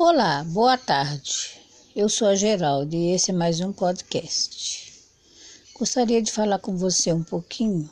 [0.00, 1.60] Olá, boa tarde.
[1.96, 4.94] Eu sou a Geraldo e esse é mais um podcast.
[5.76, 7.90] Gostaria de falar com você um pouquinho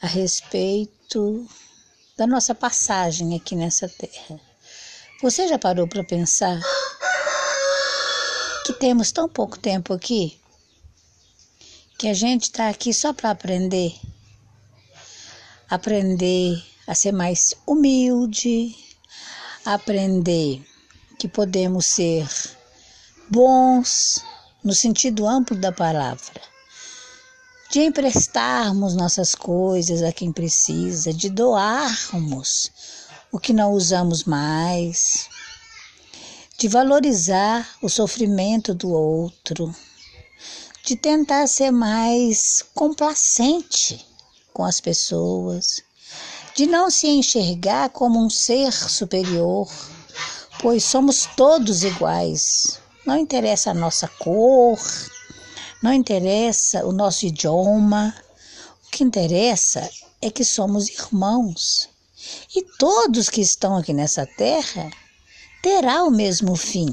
[0.00, 1.46] a respeito
[2.16, 4.40] da nossa passagem aqui nessa terra.
[5.20, 6.62] Você já parou para pensar
[8.64, 10.40] que temos tão pouco tempo aqui
[11.98, 13.94] que a gente está aqui só para aprender?
[15.68, 18.74] Aprender a ser mais humilde,
[19.62, 20.66] aprender
[21.18, 22.28] que podemos ser
[23.28, 24.22] bons
[24.62, 26.40] no sentido amplo da palavra,
[27.70, 32.70] de emprestarmos nossas coisas a quem precisa, de doarmos
[33.30, 35.28] o que não usamos mais,
[36.56, 39.74] de valorizar o sofrimento do outro,
[40.84, 44.06] de tentar ser mais complacente
[44.54, 45.82] com as pessoas,
[46.54, 49.68] de não se enxergar como um ser superior
[50.60, 52.80] pois somos todos iguais.
[53.06, 54.78] Não interessa a nossa cor,
[55.82, 58.14] não interessa o nosso idioma.
[58.86, 59.88] O que interessa
[60.20, 61.88] é que somos irmãos.
[62.54, 64.90] E todos que estão aqui nessa terra
[65.62, 66.90] terá o mesmo fim.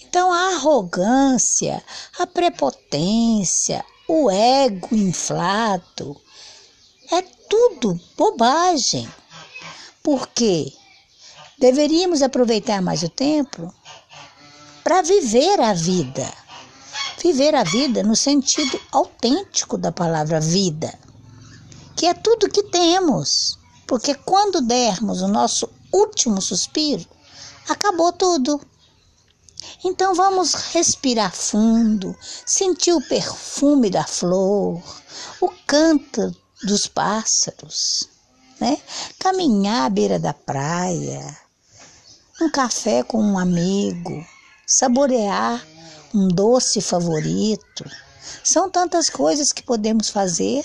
[0.00, 1.82] Então a arrogância,
[2.18, 6.20] a prepotência, o ego inflado
[7.10, 9.08] é tudo bobagem.
[10.02, 10.72] Por quê?
[11.64, 13.72] Deveríamos aproveitar mais o tempo
[14.82, 16.30] para viver a vida.
[17.22, 20.92] Viver a vida no sentido autêntico da palavra vida,
[21.96, 23.58] que é tudo que temos.
[23.86, 27.08] Porque quando dermos o nosso último suspiro,
[27.66, 28.60] acabou tudo.
[29.82, 34.82] Então vamos respirar fundo, sentir o perfume da flor,
[35.40, 36.30] o canto
[36.62, 38.06] dos pássaros,
[38.60, 38.76] né?
[39.18, 41.43] Caminhar à beira da praia,
[42.40, 44.24] um café com um amigo,
[44.66, 45.64] saborear
[46.12, 47.84] um doce favorito.
[48.42, 50.64] São tantas coisas que podemos fazer.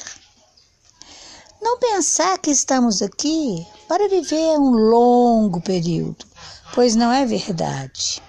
[1.61, 6.25] Não pensar que estamos aqui para viver um longo período,
[6.73, 8.21] pois não é verdade.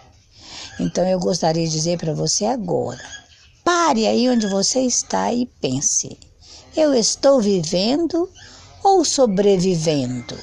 [0.79, 3.03] Então eu gostaria de dizer para você agora:
[3.65, 6.19] pare aí onde você está e pense:
[6.77, 8.29] eu estou vivendo
[8.83, 10.37] ou sobrevivendo?